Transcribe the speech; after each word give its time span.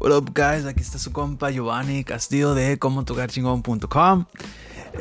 What 0.00 0.12
up, 0.12 0.32
guys? 0.32 0.64
Aquí 0.64 0.80
está 0.80 0.98
su 0.98 1.12
compa 1.12 1.50
Giovanni 1.52 2.04
Castillo 2.04 2.54
de 2.54 2.78
ComoTocarChingón.com. 2.78 4.26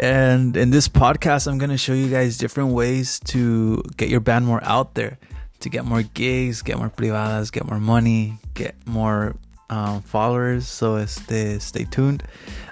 And 0.03 0.57
in 0.57 0.71
this 0.71 0.89
podcast, 0.89 1.47
I'm 1.47 1.57
going 1.57 1.69
to 1.69 1.77
show 1.77 1.93
you 1.93 2.09
guys 2.09 2.37
different 2.37 2.73
ways 2.73 3.17
to 3.31 3.81
get 3.95 4.09
your 4.09 4.19
band 4.19 4.45
more 4.45 4.59
out 4.61 4.95
there, 4.95 5.17
to 5.61 5.69
get 5.69 5.85
more 5.85 6.03
gigs, 6.03 6.61
get 6.61 6.77
more 6.77 6.89
privadas, 6.89 7.49
get 7.49 7.65
more 7.65 7.79
money, 7.79 8.39
get 8.55 8.75
more 8.85 9.37
um, 9.69 10.01
followers. 10.01 10.67
So 10.67 10.97
este, 10.97 11.61
stay 11.61 11.85
tuned. 11.85 12.21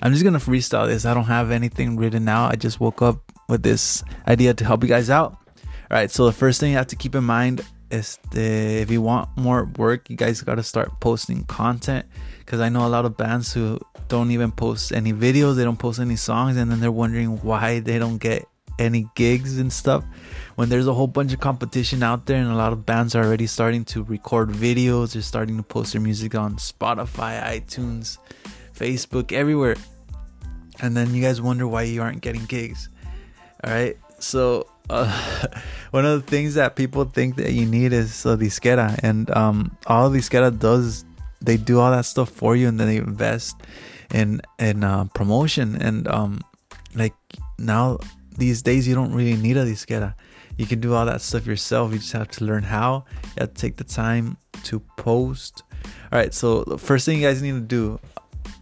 I'm 0.01 0.11
just 0.11 0.23
going 0.25 0.37
to 0.37 0.45
freestyle 0.45 0.85
this. 0.85 1.05
I 1.05 1.13
don't 1.13 1.31
have 1.31 1.49
anything 1.49 1.95
written 1.95 2.27
out. 2.27 2.51
I 2.51 2.57
just 2.57 2.81
woke 2.81 3.01
up 3.01 3.21
with 3.47 3.63
this 3.63 4.03
idea 4.27 4.53
to 4.53 4.65
help 4.65 4.83
you 4.83 4.89
guys 4.89 5.09
out. 5.09 5.31
All 5.89 5.95
right, 5.97 6.11
so 6.11 6.25
the 6.25 6.33
first 6.33 6.59
thing 6.59 6.71
you 6.71 6.77
have 6.77 6.87
to 6.87 6.97
keep 6.97 7.15
in 7.15 7.23
mind 7.23 7.61
este, 7.91 8.81
if 8.81 8.91
you 8.91 9.01
want 9.01 9.29
more 9.37 9.65
work, 9.77 10.09
you 10.09 10.15
guys 10.15 10.41
got 10.41 10.55
to 10.55 10.63
start 10.63 10.99
posting 10.99 11.43
content 11.45 12.05
because 12.39 12.59
I 12.59 12.69
know 12.69 12.85
a 12.85 12.89
lot 12.89 13.05
of 13.05 13.17
bands 13.17 13.53
who 13.53 13.79
don't 14.07 14.31
even 14.31 14.51
post 14.51 14.91
any 14.91 15.13
videos, 15.13 15.55
they 15.55 15.63
don't 15.63 15.79
post 15.79 15.99
any 15.99 16.15
songs, 16.15 16.57
and 16.57 16.71
then 16.71 16.79
they're 16.79 16.91
wondering 16.91 17.37
why 17.41 17.79
they 17.79 17.99
don't 17.99 18.17
get 18.17 18.47
any 18.79 19.09
gigs 19.15 19.57
and 19.57 19.71
stuff. 19.71 20.03
When 20.55 20.69
there's 20.69 20.87
a 20.87 20.93
whole 20.93 21.07
bunch 21.07 21.33
of 21.33 21.39
competition 21.39 22.03
out 22.03 22.25
there, 22.25 22.37
and 22.37 22.51
a 22.51 22.55
lot 22.55 22.73
of 22.73 22.85
bands 22.85 23.15
are 23.15 23.23
already 23.23 23.47
starting 23.47 23.85
to 23.85 24.03
record 24.03 24.49
videos, 24.49 25.13
they're 25.13 25.21
starting 25.21 25.57
to 25.57 25.63
post 25.63 25.93
their 25.93 26.01
music 26.01 26.35
on 26.35 26.55
Spotify, 26.55 27.41
iTunes, 27.41 28.17
Facebook, 28.75 29.31
everywhere. 29.31 29.75
And 30.79 30.95
then 30.95 31.13
you 31.13 31.21
guys 31.21 31.41
wonder 31.41 31.67
why 31.67 31.83
you 31.83 32.01
aren't 32.01 32.21
getting 32.21 32.45
gigs. 32.45 32.89
All 33.63 33.71
right, 33.71 33.97
so 34.19 34.67
uh, 34.89 35.47
one 35.91 36.05
of 36.05 36.21
the 36.21 36.29
things 36.29 36.55
that 36.55 36.75
people 36.75 37.05
think 37.05 37.35
that 37.35 37.53
you 37.53 37.65
need 37.65 37.93
is 37.93 38.25
a 38.25 38.37
disquera, 38.37 38.97
and 39.03 39.29
um, 39.31 39.75
all 39.87 40.09
disquera 40.09 40.57
does 40.57 41.05
they 41.41 41.57
do 41.57 41.79
all 41.79 41.91
that 41.91 42.05
stuff 42.05 42.29
for 42.29 42.55
you, 42.55 42.67
and 42.67 42.79
then 42.79 42.87
they 42.87 42.97
invest 42.97 43.57
in 44.13 44.41
in 44.59 44.83
uh, 44.83 45.05
promotion, 45.13 45.81
and 45.81 46.07
um, 46.07 46.41
like 46.95 47.13
now 47.57 47.97
these 48.37 48.61
days 48.61 48.87
you 48.87 48.95
don't 48.95 49.13
really 49.13 49.35
need 49.35 49.57
a 49.57 49.65
disquera. 49.65 50.13
You 50.57 50.65
can 50.65 50.79
do 50.79 50.95
all 50.95 51.05
that 51.05 51.21
stuff 51.21 51.45
yourself. 51.45 51.91
You 51.93 51.99
just 51.99 52.13
have 52.13 52.29
to 52.29 52.45
learn 52.45 52.63
how. 52.63 53.05
You 53.23 53.41
have 53.41 53.53
to 53.53 53.61
take 53.61 53.77
the 53.77 53.83
time 53.83 54.37
to 54.63 54.79
post. 54.97 55.63
All 56.11 56.17
right, 56.17 56.33
so 56.33 56.63
the 56.63 56.77
first 56.77 57.05
thing 57.05 57.19
you 57.19 57.27
guys 57.27 57.43
need 57.43 57.51
to 57.51 57.61
do, 57.61 57.99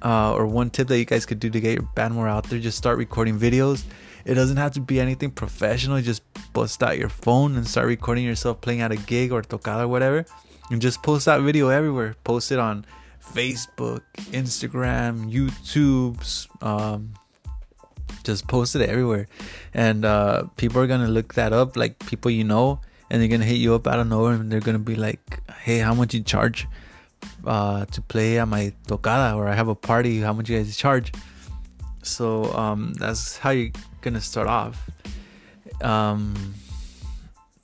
uh, 0.02 0.33
or 0.33 0.45
one 0.45 0.69
tip 0.69 0.89
that 0.89 0.97
you 0.97 1.05
guys 1.05 1.25
could 1.25 1.39
do 1.39 1.49
to 1.49 1.59
get 1.61 1.73
your 1.73 1.89
band 1.95 2.14
more 2.14 2.27
out 2.27 2.49
there, 2.49 2.59
just 2.59 2.77
start 2.77 2.97
recording 2.97 3.39
videos 3.39 3.86
it 4.25 4.33
doesn't 4.33 4.57
have 4.57 4.71
to 4.73 4.81
be 4.81 4.99
anything 4.99 5.29
professional. 5.29 6.01
Just 6.01 6.23
bust 6.51 6.81
out 6.81 6.97
your 6.97 7.09
phone 7.09 7.55
and 7.55 7.67
start 7.67 7.87
recording 7.87 8.25
yourself 8.25 8.59
playing 8.59 8.81
at 8.81 8.91
a 8.91 8.95
gig 8.95 9.31
or 9.31 9.43
tocada 9.43 9.81
or 9.81 9.87
whatever. 9.87 10.25
And 10.71 10.81
just 10.81 11.03
post 11.03 11.25
that 11.25 11.41
video 11.41 11.69
everywhere. 11.69 12.15
Post 12.23 12.51
it 12.51 12.57
on 12.57 12.85
Facebook, 13.23 14.01
Instagram, 14.31 15.31
YouTube. 15.31 16.17
Um, 16.63 17.13
just 18.23 18.47
post 18.47 18.75
it 18.75 18.89
everywhere. 18.89 19.27
And 19.75 20.03
uh, 20.03 20.45
people 20.57 20.81
are 20.81 20.87
going 20.87 21.05
to 21.05 21.11
look 21.11 21.35
that 21.35 21.53
up, 21.53 21.77
like 21.77 21.99
people 22.07 22.31
you 22.31 22.43
know. 22.43 22.81
And 23.11 23.21
they're 23.21 23.29
going 23.29 23.41
to 23.41 23.47
hit 23.47 23.57
you 23.57 23.75
up 23.75 23.85
out 23.85 23.99
of 23.99 24.07
nowhere 24.07 24.33
and 24.33 24.51
they're 24.51 24.59
going 24.59 24.77
to 24.77 24.83
be 24.83 24.95
like, 24.95 25.39
hey, 25.59 25.77
how 25.77 25.93
much 25.93 26.15
you 26.15 26.21
charge 26.21 26.67
uh, 27.45 27.85
to 27.85 28.01
play 28.01 28.39
at 28.39 28.47
my 28.47 28.73
tocada? 28.87 29.35
Or 29.35 29.47
I 29.47 29.53
have 29.53 29.67
a 29.67 29.75
party. 29.75 30.21
How 30.21 30.33
much 30.33 30.49
you 30.49 30.57
guys 30.57 30.75
charge? 30.75 31.11
So 32.01 32.51
um, 32.55 32.93
that's 32.93 33.37
how 33.37 33.51
you're 33.51 33.71
gonna 34.06 34.22
start 34.22 34.48
off. 34.48 34.89
Um, 35.81 36.53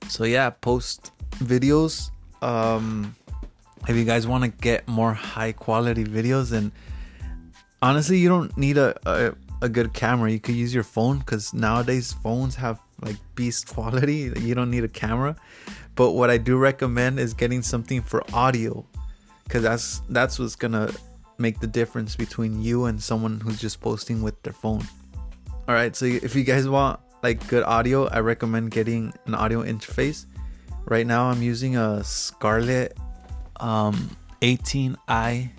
so 0.09 0.25
yeah, 0.25 0.49
post 0.49 1.11
videos. 1.35 2.09
Um, 2.41 3.15
if 3.87 3.95
you 3.95 4.03
guys 4.03 4.27
want 4.27 4.43
to 4.43 4.49
get 4.49 4.87
more 4.87 5.13
high 5.13 5.51
quality 5.53 6.03
videos, 6.03 6.51
and 6.51 6.71
honestly, 7.81 8.17
you 8.17 8.27
don't 8.27 8.55
need 8.57 8.77
a, 8.77 8.97
a, 9.05 9.33
a 9.61 9.69
good 9.69 9.93
camera. 9.93 10.31
You 10.31 10.39
could 10.39 10.55
use 10.55 10.73
your 10.73 10.83
phone 10.83 11.19
because 11.19 11.53
nowadays 11.53 12.11
phones 12.11 12.55
have 12.55 12.79
like 13.01 13.17
beast 13.35 13.67
quality. 13.67 14.33
You 14.39 14.55
don't 14.55 14.71
need 14.71 14.83
a 14.83 14.89
camera. 14.89 15.35
But 15.95 16.11
what 16.11 16.29
I 16.29 16.37
do 16.37 16.57
recommend 16.57 17.19
is 17.19 17.33
getting 17.33 17.61
something 17.61 18.01
for 18.01 18.23
audio 18.33 18.85
because 19.43 19.63
that's 19.63 20.01
that's 20.09 20.39
what's 20.39 20.55
gonna 20.55 20.91
make 21.37 21.59
the 21.59 21.67
difference 21.67 22.15
between 22.15 22.61
you 22.61 22.85
and 22.85 23.01
someone 23.01 23.39
who's 23.39 23.59
just 23.59 23.81
posting 23.81 24.21
with 24.21 24.41
their 24.43 24.53
phone. 24.53 24.87
All 25.71 25.77
right, 25.77 25.95
so 25.95 26.03
if 26.03 26.35
you 26.35 26.43
guys 26.43 26.67
want 26.67 26.99
like 27.23 27.47
good 27.47 27.63
audio, 27.63 28.05
I 28.07 28.19
recommend 28.19 28.71
getting 28.71 29.13
an 29.25 29.33
audio 29.33 29.63
interface. 29.63 30.25
Right 30.83 31.07
now, 31.07 31.29
I'm 31.29 31.41
using 31.41 31.77
a 31.77 32.03
Scarlett 32.03 32.97
um, 33.57 34.17
18i 34.41 35.49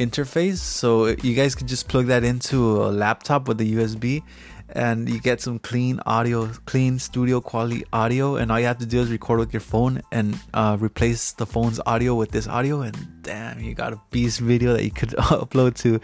interface, 0.00 0.56
so 0.56 1.06
you 1.22 1.34
guys 1.36 1.54
can 1.54 1.68
just 1.68 1.86
plug 1.86 2.06
that 2.06 2.24
into 2.24 2.82
a 2.82 2.90
laptop 2.90 3.46
with 3.46 3.60
a 3.60 3.64
USB 3.64 4.24
and 4.70 5.08
you 5.08 5.20
get 5.20 5.40
some 5.40 5.60
clean 5.60 6.00
audio, 6.04 6.48
clean 6.64 6.98
studio 6.98 7.40
quality 7.40 7.84
audio. 7.92 8.34
And 8.34 8.50
all 8.50 8.58
you 8.58 8.66
have 8.66 8.78
to 8.78 8.86
do 8.86 9.02
is 9.02 9.08
record 9.12 9.38
with 9.38 9.52
your 9.52 9.60
phone 9.60 10.02
and 10.10 10.36
uh, 10.52 10.78
replace 10.80 11.30
the 11.30 11.46
phone's 11.46 11.78
audio 11.86 12.16
with 12.16 12.32
this 12.32 12.48
audio. 12.48 12.80
And 12.80 13.22
damn, 13.22 13.60
you 13.60 13.72
got 13.72 13.92
a 13.92 14.00
beast 14.10 14.40
video 14.40 14.72
that 14.72 14.82
you 14.82 14.90
could 14.90 15.10
upload 15.10 15.76
to 15.82 16.00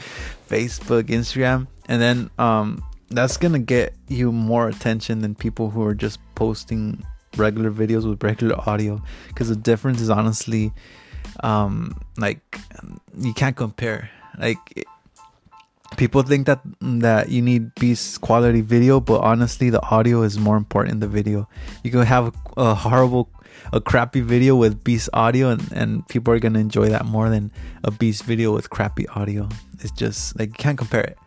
Facebook, 0.49 1.09
Instagram, 1.09 1.67
and 1.89 2.01
then 2.01 2.31
um, 2.39 2.81
that's 3.13 3.37
gonna 3.37 3.59
get 3.59 3.95
you 4.09 4.33
more 4.33 4.69
attention 4.69 5.21
than 5.21 5.35
people 5.35 5.71
who 5.71 5.83
are 5.85 5.95
just 5.95 6.19
posting 6.35 7.05
regular 7.37 7.71
videos 7.71 8.09
with 8.09 8.23
regular 8.23 8.57
audio. 8.69 9.03
Because 9.29 9.49
the 9.49 9.57
difference 9.57 10.01
is 10.01 10.11
honestly, 10.11 10.73
um, 11.43 12.01
like 12.17 12.59
you 13.19 13.33
can't 13.35 13.57
compare. 13.57 14.11
Like 14.39 14.87
people 15.97 16.23
think 16.23 16.47
that 16.47 16.61
that 16.81 17.29
you 17.29 17.43
need 17.43 17.75
beast 17.77 18.21
quality 18.21 18.61
video 18.61 19.01
but 19.01 19.21
honestly 19.21 19.71
the 19.71 19.83
audio 19.83 20.23
is 20.23 20.39
more 20.39 20.57
important 20.57 20.95
in 20.95 21.01
the 21.01 21.09
video 21.09 21.49
you 21.83 21.91
can 21.91 22.03
have 22.03 22.29
a, 22.29 22.61
a 22.61 22.75
horrible 22.75 23.29
a 23.73 23.81
crappy 23.81 24.21
video 24.21 24.57
with 24.57 24.83
beast 24.83 25.09
audio 25.13 25.51
and, 25.51 25.71
and 25.73 26.09
people 26.09 26.33
are 26.33 26.39
gonna 26.39 26.59
enjoy 26.59 26.89
that 26.89 27.05
more 27.05 27.29
than 27.29 27.51
a 27.85 27.91
beast 27.91 28.25
video 28.25 28.53
with 28.53 28.71
crappy 28.71 29.07
audio 29.09 29.49
it's 29.81 29.91
just 29.93 30.39
like 30.39 30.49
you 30.49 30.55
can't 30.55 30.79
compare 30.79 31.03
it 31.03 31.19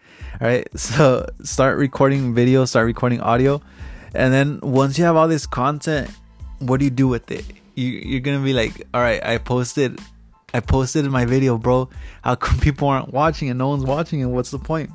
all 0.41 0.47
right 0.47 0.68
so 0.78 1.25
start 1.44 1.78
recording 1.78 2.34
video 2.34 2.66
start 2.66 2.85
recording 2.85 3.22
audio 3.22 3.62
and 4.13 4.34
then 4.34 4.59
once 4.62 4.97
you 4.97 5.03
have 5.03 5.16
all 5.16 5.28
this 5.28 5.46
content 5.46 6.09
what 6.59 6.79
do 6.79 6.85
you 6.85 6.91
do 6.91 7.07
with 7.07 7.31
it 7.31 7.46
you, 7.75 7.88
you're 7.88 8.22
gonna 8.22 8.44
be 8.44 8.53
like 8.53 8.88
all 8.94 9.01
right 9.01 9.23
i 9.25 9.38
posted 9.38 10.00
I 10.56 10.62
posted 10.62 11.03
my 11.07 11.25
video, 11.25 11.57
bro. 11.57 11.90
How 12.23 12.35
come 12.35 12.57
people 12.62 12.88
aren't 12.88 13.12
watching 13.12 13.50
and 13.50 13.59
no 13.59 13.68
one's 13.68 13.84
watching 13.84 14.22
it? 14.22 14.28
What's 14.28 14.51
the 14.51 14.59
point? 14.59 14.90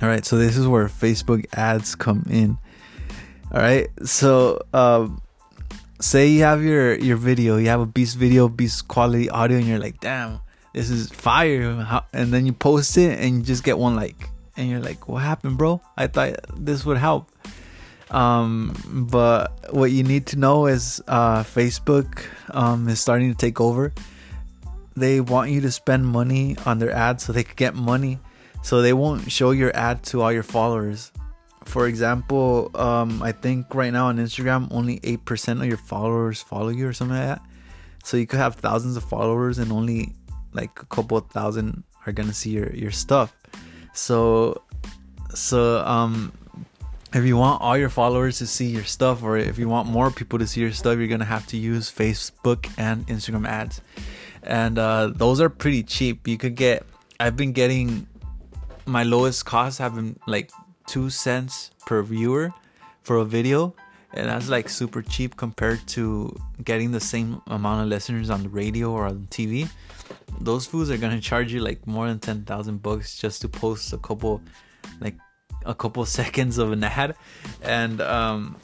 All 0.00 0.08
right, 0.08 0.24
so 0.24 0.38
this 0.38 0.56
is 0.56 0.68
where 0.68 0.86
Facebook 0.86 1.44
ads 1.54 1.96
come 1.96 2.24
in. 2.30 2.56
All 3.50 3.60
right, 3.60 3.88
so 4.04 4.60
um, 4.72 5.20
say 6.00 6.28
you 6.28 6.42
have 6.42 6.62
your 6.62 6.94
your 6.98 7.16
video, 7.16 7.56
you 7.56 7.66
have 7.66 7.80
a 7.80 7.86
beast 7.86 8.16
video, 8.16 8.48
beast 8.48 8.86
quality 8.86 9.28
audio, 9.28 9.58
and 9.58 9.66
you're 9.66 9.80
like, 9.80 9.98
damn, 9.98 10.38
this 10.74 10.90
is 10.90 11.10
fire. 11.10 12.02
And 12.12 12.32
then 12.32 12.44
you 12.44 12.52
post 12.52 12.98
it 12.98 13.18
and 13.18 13.38
you 13.38 13.42
just 13.42 13.64
get 13.64 13.78
one 13.78 13.96
like, 13.96 14.28
and 14.56 14.68
you're 14.68 14.80
like, 14.80 15.08
what 15.08 15.22
happened, 15.22 15.56
bro? 15.56 15.80
I 15.96 16.06
thought 16.06 16.36
this 16.56 16.84
would 16.84 16.98
help. 16.98 17.30
Um, 18.10 18.76
but 19.10 19.72
what 19.72 19.90
you 19.90 20.02
need 20.02 20.26
to 20.26 20.36
know 20.36 20.66
is 20.66 21.02
uh, 21.08 21.42
Facebook 21.42 22.26
um, 22.50 22.86
is 22.88 23.00
starting 23.00 23.32
to 23.32 23.36
take 23.36 23.62
over 23.62 23.94
they 24.96 25.20
want 25.20 25.50
you 25.50 25.60
to 25.60 25.70
spend 25.70 26.06
money 26.06 26.56
on 26.66 26.78
their 26.78 26.92
ads 26.92 27.24
so 27.24 27.32
they 27.32 27.44
could 27.44 27.56
get 27.56 27.74
money 27.74 28.18
so 28.62 28.80
they 28.80 28.92
won't 28.92 29.30
show 29.30 29.50
your 29.50 29.74
ad 29.76 30.02
to 30.02 30.22
all 30.22 30.32
your 30.32 30.42
followers 30.42 31.12
for 31.64 31.86
example 31.86 32.70
um, 32.74 33.22
i 33.22 33.32
think 33.32 33.74
right 33.74 33.92
now 33.92 34.06
on 34.06 34.18
instagram 34.18 34.68
only 34.70 35.00
8% 35.00 35.60
of 35.60 35.66
your 35.66 35.76
followers 35.76 36.42
follow 36.42 36.68
you 36.68 36.86
or 36.86 36.92
something 36.92 37.16
like 37.16 37.26
that 37.26 37.42
so 38.04 38.16
you 38.16 38.26
could 38.26 38.38
have 38.38 38.56
thousands 38.56 38.96
of 38.96 39.04
followers 39.04 39.58
and 39.58 39.72
only 39.72 40.12
like 40.54 40.70
a 40.80 40.86
couple 40.86 41.18
thousand 41.20 41.84
are 42.06 42.12
gonna 42.12 42.32
see 42.32 42.50
your, 42.50 42.72
your 42.72 42.90
stuff 42.90 43.34
so 43.92 44.62
so 45.34 45.84
um 45.84 46.32
if 47.12 47.24
you 47.24 47.36
want 47.36 47.60
all 47.62 47.76
your 47.76 47.88
followers 47.88 48.38
to 48.38 48.46
see 48.46 48.66
your 48.66 48.84
stuff 48.84 49.22
or 49.22 49.36
if 49.36 49.58
you 49.58 49.68
want 49.68 49.88
more 49.88 50.10
people 50.10 50.38
to 50.38 50.46
see 50.46 50.60
your 50.60 50.72
stuff 50.72 50.98
you're 50.98 51.06
gonna 51.08 51.24
have 51.24 51.46
to 51.46 51.56
use 51.56 51.90
facebook 51.90 52.70
and 52.78 53.06
instagram 53.06 53.46
ads 53.46 53.80
and 54.44 54.78
uh, 54.78 55.10
those 55.14 55.40
are 55.40 55.48
pretty 55.48 55.82
cheap. 55.82 56.28
You 56.28 56.36
could 56.36 56.54
get. 56.54 56.86
I've 57.18 57.36
been 57.36 57.52
getting 57.52 58.06
my 58.86 59.02
lowest 59.02 59.46
cost 59.46 59.78
having 59.78 60.18
like 60.26 60.50
two 60.86 61.10
cents 61.10 61.70
per 61.86 62.02
viewer 62.02 62.52
for 63.02 63.16
a 63.16 63.24
video, 63.24 63.74
and 64.14 64.28
that's 64.28 64.48
like 64.48 64.68
super 64.68 65.02
cheap 65.02 65.36
compared 65.36 65.86
to 65.88 66.34
getting 66.62 66.92
the 66.92 67.00
same 67.00 67.42
amount 67.48 67.82
of 67.82 67.88
listeners 67.88 68.30
on 68.30 68.44
the 68.44 68.48
radio 68.48 68.90
or 68.92 69.06
on 69.06 69.26
TV. 69.30 69.68
Those 70.40 70.66
fools 70.66 70.90
are 70.90 70.96
gonna 70.96 71.20
charge 71.20 71.52
you 71.52 71.60
like 71.60 71.86
more 71.86 72.08
than 72.08 72.20
ten 72.20 72.44
thousand 72.44 72.82
bucks 72.82 73.18
just 73.18 73.40
to 73.42 73.48
post 73.48 73.92
a 73.92 73.98
couple, 73.98 74.40
like 75.00 75.16
a 75.66 75.74
couple 75.74 76.04
seconds 76.20 76.58
of 76.58 76.72
an 76.72 76.84
ad, 76.84 77.16
and 77.62 78.00
um, 78.00 78.56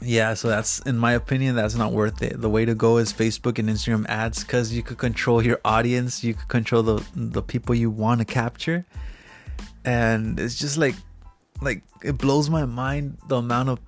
yeah, 0.00 0.34
so 0.34 0.48
that's 0.48 0.78
in 0.80 0.98
my 0.98 1.12
opinion, 1.12 1.56
that's 1.56 1.74
not 1.74 1.92
worth 1.92 2.22
it. 2.22 2.40
The 2.40 2.50
way 2.50 2.64
to 2.64 2.74
go 2.74 2.98
is 2.98 3.12
Facebook 3.12 3.58
and 3.58 3.68
Instagram 3.68 4.06
ads 4.08 4.44
because 4.44 4.72
you 4.72 4.82
could 4.82 4.98
control 4.98 5.44
your 5.44 5.60
audience, 5.64 6.22
you 6.22 6.34
could 6.34 6.48
control 6.48 6.82
the 6.82 7.04
the 7.16 7.42
people 7.42 7.74
you 7.74 7.90
want 7.90 8.20
to 8.20 8.24
capture, 8.24 8.86
and 9.84 10.38
it's 10.38 10.56
just 10.56 10.78
like 10.78 10.94
like 11.60 11.82
it 12.02 12.18
blows 12.18 12.48
my 12.50 12.64
mind 12.64 13.18
the 13.28 13.36
amount 13.36 13.68
of 13.68 13.80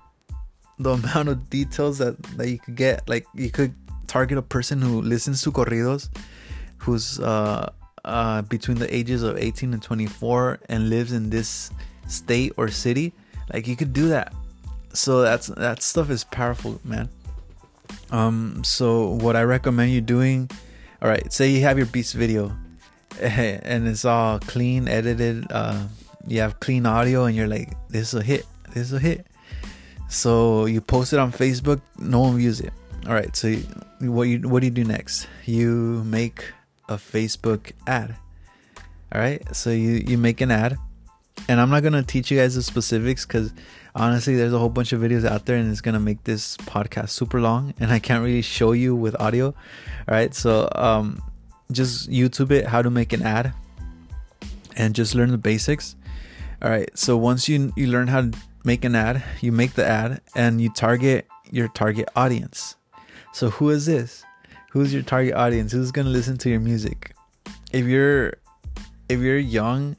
the 0.79 0.91
amount 0.91 1.29
of 1.29 1.49
details 1.49 1.97
that 1.99 2.21
that 2.37 2.49
you 2.49 2.59
could 2.59 2.75
get. 2.75 3.07
Like 3.07 3.25
you 3.33 3.49
could 3.49 3.73
target 4.07 4.37
a 4.37 4.41
person 4.41 4.81
who 4.81 5.01
listens 5.01 5.41
to 5.43 5.51
corridos, 5.51 6.09
who's 6.77 7.19
uh 7.19 7.71
uh 8.05 8.41
between 8.43 8.77
the 8.77 8.93
ages 8.93 9.23
of 9.23 9.37
18 9.37 9.73
and 9.73 9.81
24 9.81 10.59
and 10.69 10.89
lives 10.89 11.11
in 11.11 11.29
this 11.29 11.71
state 12.07 12.53
or 12.57 12.69
city. 12.69 13.13
Like 13.53 13.67
you 13.67 13.75
could 13.75 13.93
do 13.93 14.09
that 14.09 14.33
so 14.97 15.21
that's 15.21 15.47
that 15.47 15.81
stuff 15.81 16.09
is 16.09 16.23
powerful 16.23 16.79
man 16.83 17.07
um 18.11 18.63
so 18.63 19.09
what 19.21 19.35
i 19.35 19.43
recommend 19.43 19.91
you 19.91 20.01
doing 20.01 20.49
all 21.01 21.09
right 21.09 21.31
say 21.31 21.49
you 21.49 21.61
have 21.61 21.77
your 21.77 21.85
beats 21.87 22.13
video 22.13 22.51
and 23.21 23.87
it's 23.87 24.05
all 24.05 24.39
clean 24.39 24.87
edited 24.87 25.45
uh 25.51 25.83
you 26.25 26.41
have 26.41 26.59
clean 26.59 26.85
audio 26.85 27.25
and 27.25 27.35
you're 27.35 27.47
like 27.47 27.73
this 27.89 28.13
is 28.13 28.19
a 28.19 28.23
hit 28.23 28.45
this 28.73 28.87
is 28.87 28.93
a 28.93 28.99
hit 28.99 29.25
so 30.09 30.65
you 30.65 30.81
post 30.81 31.13
it 31.13 31.19
on 31.19 31.31
facebook 31.31 31.81
no 31.99 32.21
one 32.21 32.37
views 32.37 32.61
it. 32.61 32.73
All 33.07 33.13
right 33.13 33.35
so 33.35 33.47
you, 33.47 33.63
what 34.11 34.23
you 34.23 34.39
what 34.47 34.59
do 34.59 34.67
you 34.67 34.71
do 34.71 34.83
next? 34.83 35.27
You 35.45 36.03
make 36.05 36.51
a 36.89 36.95
facebook 36.95 37.71
ad. 37.85 38.15
All 39.13 39.21
right 39.21 39.43
so 39.55 39.69
you 39.69 40.03
you 40.05 40.17
make 40.17 40.41
an 40.41 40.51
ad. 40.51 40.77
And 41.49 41.61
i'm 41.61 41.69
not 41.69 41.83
gonna 41.83 42.03
teach 42.03 42.31
you 42.31 42.37
guys 42.37 42.55
the 42.55 42.63
specifics 42.63 43.25
because 43.25 43.53
honestly 43.95 44.35
there's 44.35 44.53
a 44.53 44.59
whole 44.59 44.69
bunch 44.69 44.91
of 44.91 44.99
videos 44.99 45.25
out 45.25 45.45
there 45.45 45.55
and 45.55 45.71
it's 45.71 45.81
gonna 45.81 45.99
make 45.99 46.23
this 46.23 46.57
podcast 46.57 47.09
super 47.09 47.39
long 47.39 47.73
and 47.79 47.91
i 47.91 47.99
can't 47.99 48.23
really 48.23 48.41
show 48.41 48.71
you 48.73 48.95
with 48.95 49.19
audio. 49.19 49.47
All 49.47 49.53
right 50.07 50.33
so 50.33 50.69
um 50.75 51.21
just 51.71 52.09
youtube 52.09 52.51
it 52.51 52.65
how 52.65 52.81
to 52.81 52.89
make 52.89 53.11
an 53.13 53.21
ad 53.21 53.53
and 54.75 54.93
just 54.95 55.15
learn 55.15 55.31
the 55.31 55.37
basics. 55.37 55.95
All 56.61 56.69
right 56.69 56.89
so 56.97 57.15
once 57.15 57.47
you 57.47 57.71
you 57.75 57.87
learn 57.87 58.07
how 58.07 58.21
to 58.21 58.31
make 58.69 58.83
an 58.83 58.95
ad 58.95 59.23
you 59.41 59.51
make 59.51 59.73
the 59.73 59.85
ad 59.85 60.21
and 60.35 60.61
you 60.61 60.69
target 60.69 61.27
your 61.57 61.69
target 61.69 62.07
audience 62.15 62.75
so 63.31 63.49
who 63.49 63.69
is 63.69 63.85
this 63.85 64.23
who's 64.71 64.93
your 64.93 65.03
target 65.03 65.33
audience 65.33 65.71
who's 65.71 65.91
gonna 65.91 66.15
listen 66.19 66.37
to 66.37 66.49
your 66.49 66.59
music 66.59 67.15
if 67.71 67.85
you're 67.85 68.33
if 69.09 69.19
you're 69.19 69.39
young 69.59 69.95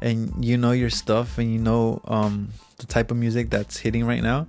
and 0.00 0.44
you 0.44 0.56
know 0.56 0.72
your 0.72 0.90
stuff 0.90 1.38
and 1.38 1.52
you 1.52 1.58
know 1.58 2.00
um 2.04 2.48
the 2.82 2.86
type 2.86 3.10
of 3.10 3.16
music 3.16 3.48
that's 3.48 3.78
hitting 3.78 4.04
right 4.04 4.22
now, 4.22 4.46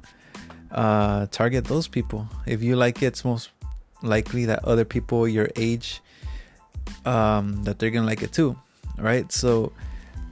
uh, 0.72 1.28
target 1.32 1.66
those 1.66 1.88
people. 1.88 2.28
If 2.46 2.62
you 2.62 2.76
like 2.76 3.02
it, 3.02 3.14
it's 3.14 3.24
most 3.24 3.50
likely 4.02 4.46
that 4.46 4.66
other 4.66 4.84
people 4.84 5.28
your 5.28 5.48
age 5.56 6.02
um, 7.06 7.64
that 7.64 7.80
they're 7.80 7.92
gonna 7.92 8.06
like 8.06 8.22
it 8.22 8.34
too, 8.34 8.58
right? 8.98 9.32
So 9.32 9.72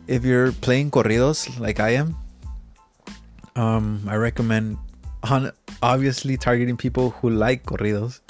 if 0.07 0.25
you're 0.25 0.51
playing 0.51 0.91
corridos 0.91 1.57
like 1.59 1.79
I 1.79 1.91
am, 1.91 2.17
um, 3.55 4.05
I 4.07 4.15
recommend 4.15 4.77
on 5.23 5.51
obviously 5.81 6.37
targeting 6.37 6.77
people 6.77 7.11
who 7.11 7.29
like 7.29 7.63
corridos, 7.65 8.21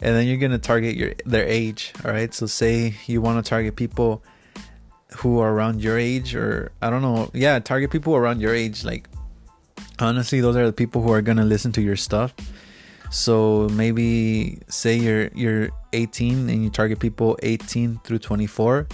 and 0.00 0.14
then 0.14 0.26
you're 0.26 0.38
gonna 0.38 0.58
target 0.58 0.96
your 0.96 1.14
their 1.24 1.46
age. 1.46 1.92
All 2.04 2.10
right, 2.10 2.32
so 2.32 2.46
say 2.46 2.94
you 3.06 3.20
want 3.20 3.44
to 3.44 3.48
target 3.48 3.76
people 3.76 4.22
who 5.18 5.38
are 5.38 5.52
around 5.52 5.82
your 5.82 5.98
age 5.98 6.34
or 6.34 6.72
I 6.82 6.90
don't 6.90 7.02
know. 7.02 7.30
Yeah, 7.32 7.58
target 7.58 7.90
people 7.90 8.16
around 8.16 8.40
your 8.40 8.54
age. 8.54 8.84
Like 8.84 9.08
honestly, 9.98 10.40
those 10.40 10.56
are 10.56 10.66
the 10.66 10.72
people 10.72 11.02
who 11.02 11.12
are 11.12 11.22
gonna 11.22 11.44
listen 11.44 11.72
to 11.72 11.82
your 11.82 11.96
stuff. 11.96 12.34
So 13.10 13.68
maybe 13.72 14.58
say 14.68 14.96
you're 14.96 15.28
you're 15.34 15.70
18 15.92 16.50
and 16.50 16.64
you 16.64 16.70
target 16.70 16.98
people 16.98 17.38
18 17.42 18.00
through 18.04 18.18
24. 18.18 18.88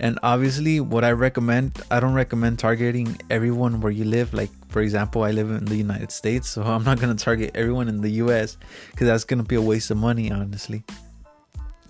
And 0.00 0.18
obviously, 0.22 0.80
what 0.80 1.04
I 1.04 1.12
recommend, 1.12 1.82
I 1.90 2.00
don't 2.00 2.14
recommend 2.14 2.58
targeting 2.58 3.20
everyone 3.28 3.82
where 3.82 3.92
you 3.92 4.04
live. 4.04 4.32
Like, 4.32 4.50
for 4.70 4.80
example, 4.80 5.24
I 5.24 5.30
live 5.30 5.50
in 5.50 5.66
the 5.66 5.76
United 5.76 6.10
States, 6.10 6.48
so 6.48 6.62
I'm 6.62 6.84
not 6.84 6.98
gonna 6.98 7.14
target 7.14 7.50
everyone 7.54 7.86
in 7.88 8.00
the 8.00 8.10
US 8.24 8.56
because 8.90 9.06
that's 9.06 9.24
gonna 9.24 9.42
be 9.42 9.56
a 9.56 9.62
waste 9.62 9.90
of 9.90 9.98
money, 9.98 10.32
honestly. 10.32 10.82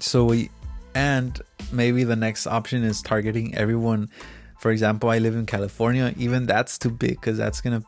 So 0.01 0.25
we, 0.25 0.51
and 0.95 1.41
maybe 1.73 2.03
the 2.05 2.17
next 2.17 2.47
option 2.47 2.83
is 2.83 3.01
targeting 3.01 3.55
everyone 3.55 4.09
for 4.59 4.71
example 4.71 5.09
i 5.09 5.19
live 5.19 5.37
in 5.37 5.47
california 5.47 6.13
even 6.19 6.47
that's 6.47 6.79
too 6.79 6.91
big 6.91 7.11
because 7.11 7.39
that's 7.39 7.61
gonna 7.61 7.83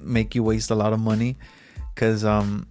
make 0.00 0.34
you 0.34 0.42
waste 0.42 0.70
a 0.70 0.74
lot 0.74 0.92
of 0.92 1.00
money 1.00 1.36
because 1.94 2.24
um 2.24 2.66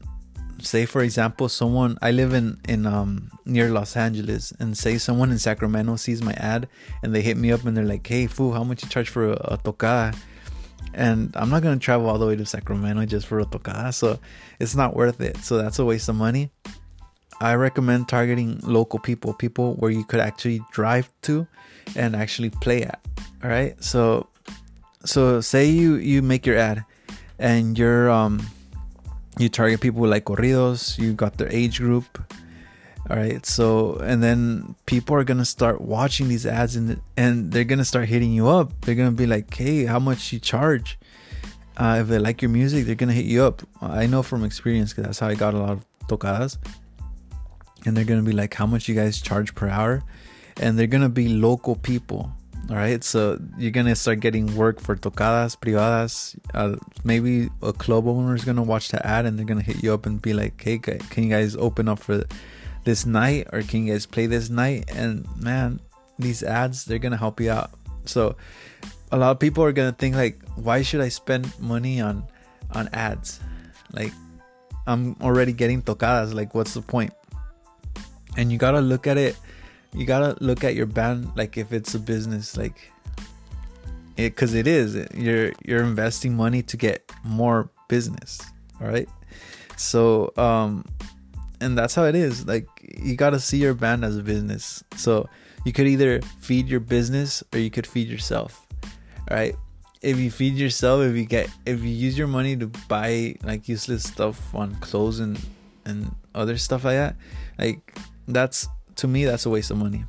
say 0.67 0.85
for 0.85 1.01
example 1.01 1.47
someone 1.47 1.97
i 2.01 2.11
live 2.11 2.33
in 2.33 2.59
in 2.67 2.85
um 2.85 3.31
near 3.45 3.69
los 3.71 3.95
angeles 3.95 4.51
and 4.59 4.77
say 4.77 4.97
someone 4.97 5.31
in 5.31 5.39
sacramento 5.39 5.95
sees 5.95 6.21
my 6.21 6.33
ad 6.33 6.67
and 7.01 7.15
they 7.15 7.21
hit 7.21 7.37
me 7.37 7.51
up 7.51 7.63
and 7.65 7.75
they're 7.75 7.85
like 7.85 8.05
hey 8.05 8.27
fool 8.27 8.51
how 8.53 8.63
much 8.63 8.83
you 8.83 8.89
charge 8.89 9.09
for 9.09 9.31
a, 9.31 9.59
a 9.65 10.13
and 10.93 11.31
i'm 11.35 11.49
not 11.49 11.61
gonna 11.63 11.77
travel 11.77 12.09
all 12.09 12.17
the 12.17 12.25
way 12.25 12.35
to 12.35 12.45
sacramento 12.45 13.05
just 13.05 13.25
for 13.25 13.39
a 13.39 13.45
tocada 13.45 13.93
so 13.93 14.19
it's 14.59 14.75
not 14.75 14.95
worth 14.95 15.21
it 15.21 15.37
so 15.37 15.57
that's 15.57 15.79
a 15.79 15.85
waste 15.85 16.09
of 16.09 16.15
money 16.15 16.51
I 17.39 17.53
recommend 17.53 18.09
targeting 18.09 18.59
local 18.63 18.99
people, 18.99 19.33
people 19.33 19.75
where 19.75 19.91
you 19.91 20.03
could 20.03 20.19
actually 20.19 20.61
drive 20.71 21.09
to 21.23 21.47
and 21.95 22.15
actually 22.15 22.49
play 22.49 22.83
at. 22.83 22.99
All 23.43 23.49
right. 23.49 23.81
So, 23.83 24.27
so 25.05 25.41
say 25.41 25.69
you 25.69 25.95
you 25.95 26.21
make 26.21 26.45
your 26.45 26.57
ad, 26.57 26.83
and 27.37 27.77
you're 27.77 28.09
um 28.09 28.41
you 29.37 29.49
target 29.49 29.81
people 29.81 30.07
like 30.07 30.25
corridos. 30.25 30.97
You 30.97 31.13
got 31.13 31.37
their 31.37 31.51
age 31.51 31.79
group. 31.79 32.05
All 33.09 33.15
right. 33.15 33.45
So 33.45 33.95
and 33.97 34.21
then 34.21 34.75
people 34.85 35.15
are 35.15 35.23
gonna 35.23 35.45
start 35.45 35.81
watching 35.81 36.27
these 36.27 36.45
ads 36.45 36.75
and 36.75 37.01
and 37.15 37.51
they're 37.51 37.63
gonna 37.63 37.85
start 37.85 38.09
hitting 38.09 38.33
you 38.33 38.47
up. 38.47 38.71
They're 38.81 38.95
gonna 38.95 39.11
be 39.11 39.27
like, 39.27 39.53
hey, 39.53 39.85
how 39.85 39.99
much 39.99 40.33
you 40.33 40.39
charge? 40.39 40.99
Uh, 41.77 41.99
if 42.01 42.07
they 42.07 42.17
like 42.17 42.41
your 42.41 42.49
music, 42.49 42.85
they're 42.85 42.95
gonna 42.95 43.13
hit 43.13 43.25
you 43.25 43.43
up. 43.43 43.61
I 43.81 44.07
know 44.07 44.23
from 44.23 44.43
experience 44.43 44.91
because 44.91 45.05
that's 45.05 45.19
how 45.19 45.27
I 45.27 45.35
got 45.35 45.53
a 45.53 45.59
lot 45.59 45.69
of 45.69 45.85
tocadas 46.07 46.57
and 47.85 47.95
they're 47.95 48.05
gonna 48.05 48.23
be 48.23 48.33
like, 48.33 48.53
how 48.53 48.65
much 48.65 48.87
you 48.87 48.95
guys 48.95 49.21
charge 49.21 49.55
per 49.55 49.69
hour? 49.69 50.03
And 50.59 50.77
they're 50.77 50.87
gonna 50.87 51.09
be 51.09 51.29
local 51.29 51.75
people. 51.75 52.31
All 52.69 52.75
right, 52.75 53.01
so 53.01 53.39
you're 53.57 53.71
gonna 53.71 53.95
start 53.95 54.19
getting 54.19 54.53
work 54.57 54.81
for 54.81 54.95
tocadas 54.95 55.55
privadas. 55.55 56.35
Uh, 56.53 56.75
maybe 57.05 57.47
a 57.61 57.71
club 57.71 58.07
owner 58.07 58.35
is 58.35 58.43
gonna 58.43 58.63
watch 58.63 58.89
the 58.89 58.99
ad 59.07 59.25
and 59.25 59.39
they're 59.39 59.45
gonna 59.45 59.61
hit 59.61 59.81
you 59.81 59.93
up 59.93 60.05
and 60.05 60.21
be 60.21 60.33
like, 60.33 60.59
"Hey, 60.61 60.77
can 60.77 61.23
you 61.23 61.29
guys 61.29 61.55
open 61.55 61.87
up 61.87 61.99
for 61.99 62.25
this 62.83 63.05
night, 63.05 63.47
or 63.53 63.61
can 63.61 63.87
you 63.87 63.93
guys 63.93 64.05
play 64.05 64.27
this 64.27 64.49
night?" 64.49 64.91
And 64.91 65.23
man, 65.39 65.79
these 66.19 66.43
ads 66.43 66.83
they're 66.83 66.99
gonna 66.99 67.15
help 67.15 67.39
you 67.39 67.51
out. 67.51 67.71
So 68.03 68.35
a 69.13 69.17
lot 69.17 69.31
of 69.31 69.39
people 69.39 69.63
are 69.63 69.71
gonna 69.71 69.95
think 69.95 70.15
like, 70.15 70.43
"Why 70.59 70.81
should 70.81 70.99
I 70.99 71.07
spend 71.07 71.47
money 71.63 72.01
on 72.01 72.27
on 72.75 72.89
ads?" 72.91 73.39
Like 73.93 74.11
I'm 74.85 75.15
already 75.23 75.53
getting 75.53 75.81
tocadas. 75.81 76.33
Like, 76.33 76.53
what's 76.53 76.73
the 76.73 76.83
point? 76.83 77.13
and 78.37 78.51
you 78.51 78.57
gotta 78.57 78.79
look 78.79 79.07
at 79.07 79.17
it 79.17 79.35
you 79.97 80.05
gotta 80.05 80.37
look 80.43 80.63
at 80.63 80.75
your 80.75 80.85
band 80.85 81.31
like 81.35 81.57
if 81.57 81.73
it's 81.73 81.95
a 81.95 81.99
business 81.99 82.55
like 82.55 82.91
it 84.15 84.29
because 84.35 84.53
it 84.53 84.67
is 84.67 84.95
you're 85.13 85.51
you're 85.65 85.83
investing 85.83 86.35
money 86.35 86.61
to 86.61 86.77
get 86.77 87.11
more 87.23 87.69
business 87.87 88.39
all 88.79 88.87
right 88.87 89.09
so 89.75 90.31
um 90.37 90.83
and 91.61 91.77
that's 91.77 91.95
how 91.95 92.05
it 92.05 92.15
is 92.15 92.45
like 92.45 92.67
you 93.01 93.15
gotta 93.15 93.39
see 93.39 93.57
your 93.57 93.73
band 93.73 94.05
as 94.05 94.17
a 94.17 94.23
business. 94.23 94.83
So 94.95 95.29
you 95.65 95.73
could 95.73 95.87
either 95.87 96.21
feed 96.39 96.67
your 96.67 96.79
business 96.79 97.43
or 97.53 97.59
you 97.59 97.69
could 97.69 97.87
feed 97.87 98.07
yourself 98.07 98.65
all 99.29 99.37
right 99.37 99.55
if 100.01 100.17
you 100.17 100.31
feed 100.31 100.53
yourself 100.53 101.01
if 101.03 101.15
you 101.15 101.25
get 101.25 101.49
if 101.65 101.81
you 101.81 101.89
use 101.89 102.17
your 102.17 102.27
money 102.27 102.55
to 102.55 102.67
buy 102.87 103.35
like 103.43 103.67
useless 103.67 104.03
stuff 104.03 104.53
on 104.55 104.75
clothes 104.75 105.19
and 105.19 105.39
and 105.85 106.13
other 106.35 106.57
stuff 106.57 106.85
like 106.85 106.95
that 106.95 107.15
like 107.57 107.97
that's 108.27 108.67
to 108.97 109.07
me 109.07 109.25
that's 109.25 109.45
a 109.45 109.49
waste 109.49 109.71
of 109.71 109.77
money. 109.77 110.05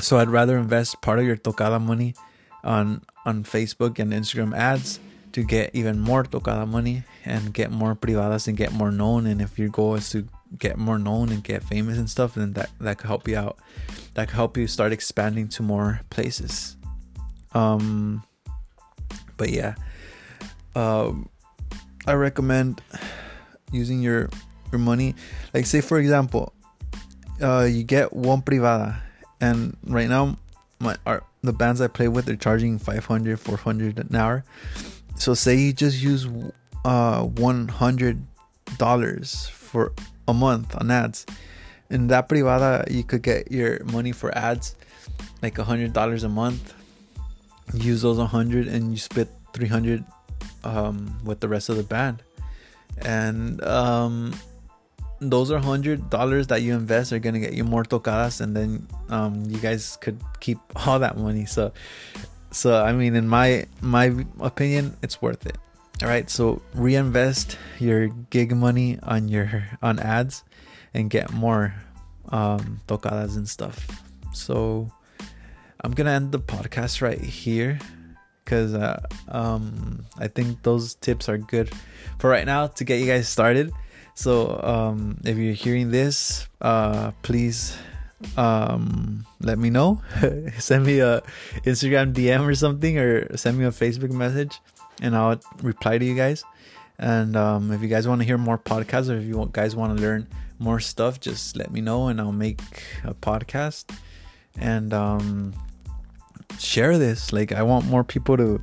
So 0.00 0.18
I'd 0.18 0.28
rather 0.28 0.58
invest 0.58 1.00
part 1.00 1.18
of 1.18 1.24
your 1.24 1.36
tocada 1.36 1.80
money 1.80 2.14
on 2.62 3.02
on 3.24 3.44
Facebook 3.44 3.98
and 3.98 4.12
Instagram 4.12 4.56
ads 4.56 5.00
to 5.32 5.42
get 5.42 5.70
even 5.74 5.98
more 5.98 6.22
tocada 6.22 6.66
money 6.66 7.02
and 7.24 7.52
get 7.52 7.70
more 7.70 7.94
privadas 7.94 8.46
and 8.46 8.56
get 8.56 8.72
more 8.72 8.92
known. 8.92 9.26
And 9.26 9.40
if 9.40 9.58
your 9.58 9.68
goal 9.68 9.94
is 9.94 10.10
to 10.10 10.28
get 10.58 10.78
more 10.78 10.98
known 10.98 11.30
and 11.30 11.42
get 11.42 11.64
famous 11.64 11.98
and 11.98 12.08
stuff, 12.08 12.34
then 12.34 12.52
that 12.52 12.70
that 12.80 12.98
could 12.98 13.08
help 13.08 13.26
you 13.26 13.36
out. 13.36 13.58
That 14.14 14.28
could 14.28 14.36
help 14.36 14.56
you 14.56 14.66
start 14.66 14.92
expanding 14.92 15.48
to 15.48 15.62
more 15.62 16.00
places. 16.10 16.76
Um, 17.52 18.22
but 19.36 19.50
yeah, 19.50 19.74
um, 20.74 21.28
I 22.06 22.14
recommend 22.14 22.82
using 23.72 24.02
your 24.02 24.30
your 24.70 24.78
money. 24.78 25.14
Like 25.52 25.66
say 25.66 25.80
for 25.80 25.98
example, 25.98 26.52
uh, 27.44 27.64
you 27.64 27.84
get 27.84 28.12
one 28.12 28.40
privada, 28.40 29.00
and 29.40 29.76
right 29.86 30.08
now, 30.08 30.38
my 30.80 30.96
the 31.42 31.52
bands 31.52 31.80
I 31.80 31.88
play 31.88 32.08
with 32.08 32.24
they're 32.24 32.36
charging 32.36 32.78
500, 32.78 33.38
400 33.38 33.98
an 33.98 34.16
hour. 34.16 34.44
So 35.16 35.34
say 35.34 35.54
you 35.56 35.72
just 35.72 36.02
use 36.02 36.26
uh, 36.84 37.22
one 37.22 37.68
hundred 37.68 38.24
dollars 38.78 39.48
for 39.48 39.92
a 40.26 40.34
month 40.34 40.74
on 40.80 40.90
ads. 40.90 41.26
In 41.90 42.08
that 42.08 42.28
privada, 42.28 42.90
you 42.90 43.04
could 43.04 43.22
get 43.22 43.52
your 43.52 43.84
money 43.84 44.10
for 44.10 44.36
ads, 44.36 44.74
like 45.42 45.58
a 45.58 45.64
hundred 45.64 45.92
dollars 45.92 46.24
a 46.24 46.28
month. 46.28 46.72
Use 47.74 48.02
those 48.02 48.18
hundred, 48.18 48.68
and 48.68 48.90
you 48.90 48.96
split 48.96 49.28
three 49.52 49.68
hundred 49.68 50.04
um, 50.64 51.14
with 51.24 51.40
the 51.40 51.48
rest 51.48 51.68
of 51.68 51.76
the 51.76 51.84
band. 51.84 52.22
And 53.04 53.62
um, 53.64 54.32
those 55.30 55.50
are 55.50 55.58
hundred 55.58 56.10
dollars 56.10 56.46
that 56.48 56.62
you 56.62 56.74
invest 56.74 57.12
are 57.12 57.18
gonna 57.18 57.40
get 57.40 57.54
you 57.54 57.64
more 57.64 57.84
tocadas, 57.84 58.40
and 58.40 58.56
then 58.56 58.86
um, 59.08 59.44
you 59.48 59.58
guys 59.58 59.98
could 60.00 60.18
keep 60.40 60.58
all 60.86 60.98
that 60.98 61.16
money. 61.16 61.44
So, 61.46 61.72
so 62.50 62.82
I 62.82 62.92
mean, 62.92 63.14
in 63.14 63.28
my 63.28 63.66
my 63.80 64.14
opinion, 64.40 64.96
it's 65.02 65.20
worth 65.20 65.46
it. 65.46 65.58
All 66.02 66.08
right, 66.08 66.28
so 66.28 66.60
reinvest 66.74 67.56
your 67.78 68.08
gig 68.30 68.54
money 68.54 68.98
on 69.02 69.28
your 69.28 69.64
on 69.82 69.98
ads, 69.98 70.44
and 70.92 71.08
get 71.08 71.32
more 71.32 71.74
um, 72.30 72.80
tocadas 72.86 73.36
and 73.36 73.48
stuff. 73.48 73.86
So, 74.32 74.90
I'm 75.82 75.92
gonna 75.92 76.10
end 76.12 76.32
the 76.32 76.40
podcast 76.40 77.00
right 77.00 77.20
here 77.20 77.78
because 78.44 78.74
uh, 78.74 79.00
um, 79.28 80.04
I 80.18 80.28
think 80.28 80.62
those 80.62 80.94
tips 80.96 81.28
are 81.28 81.38
good 81.38 81.72
for 82.18 82.28
right 82.28 82.44
now 82.44 82.66
to 82.66 82.84
get 82.84 83.00
you 83.00 83.06
guys 83.06 83.28
started. 83.28 83.72
So 84.14 84.60
um, 84.62 85.18
if 85.24 85.36
you're 85.36 85.54
hearing 85.54 85.90
this, 85.90 86.48
uh, 86.60 87.10
please 87.22 87.76
um, 88.36 89.26
let 89.40 89.58
me 89.58 89.70
know. 89.70 90.02
send 90.58 90.86
me 90.86 91.00
a 91.00 91.22
Instagram 91.64 92.14
DM 92.14 92.46
or 92.46 92.54
something, 92.54 92.98
or 92.98 93.36
send 93.36 93.58
me 93.58 93.64
a 93.64 93.70
Facebook 93.70 94.12
message, 94.12 94.60
and 95.02 95.16
I'll 95.16 95.40
reply 95.62 95.98
to 95.98 96.04
you 96.04 96.14
guys. 96.14 96.44
And 96.98 97.36
um, 97.36 97.72
if 97.72 97.82
you 97.82 97.88
guys 97.88 98.06
want 98.06 98.20
to 98.20 98.24
hear 98.24 98.38
more 98.38 98.58
podcasts, 98.58 99.10
or 99.10 99.16
if 99.16 99.24
you 99.24 99.48
guys 99.52 99.74
want 99.74 99.96
to 99.96 100.02
learn 100.02 100.28
more 100.58 100.78
stuff, 100.78 101.18
just 101.18 101.56
let 101.56 101.72
me 101.72 101.80
know, 101.80 102.08
and 102.08 102.20
I'll 102.20 102.32
make 102.32 102.60
a 103.02 103.14
podcast. 103.14 103.96
And 104.56 104.94
um, 104.94 105.52
share 106.58 106.98
this. 106.98 107.32
Like 107.32 107.52
I 107.52 107.62
want 107.62 107.86
more 107.86 108.04
people 108.04 108.36
to 108.36 108.60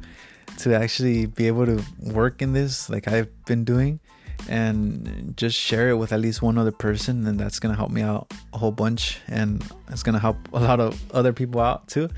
to 0.60 0.75
actually 0.75 1.25
be 1.25 1.48
able 1.48 1.65
to 1.65 1.84
work 2.00 2.41
in 2.41 2.53
this 2.53 2.89
like 2.89 3.08
I've 3.08 3.29
been 3.46 3.63
doing 3.63 4.00
and 4.50 5.33
just 5.38 5.57
share 5.57 5.89
it 5.89 5.95
with 5.95 6.12
at 6.12 6.19
least 6.19 6.41
one 6.41 6.57
other 6.57 6.71
person 6.71 7.27
and 7.27 7.39
that's 7.39 7.60
going 7.60 7.74
to 7.74 7.77
help 7.77 7.91
me 7.91 8.01
out 8.01 8.31
a 8.53 8.57
whole 8.57 8.71
bunch 8.71 9.19
and 9.27 9.63
it's 9.89 10.03
going 10.03 10.13
to 10.13 10.19
help 10.19 10.38
a 10.53 10.60
lot 10.60 10.79
of 10.79 11.00
other 11.13 11.33
people 11.33 11.62
out 11.62 11.88
too. 11.88 12.10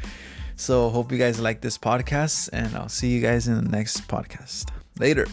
So 0.55 0.89
hope 0.89 1.11
you 1.11 1.17
guys 1.17 1.39
like 1.39 1.61
this 1.61 1.77
podcast 1.77 2.49
and 2.53 2.75
I'll 2.75 2.89
see 2.89 3.09
you 3.09 3.21
guys 3.21 3.47
in 3.47 3.55
the 3.55 3.69
next 3.69 4.07
podcast. 4.07 4.69
Later. 4.99 5.27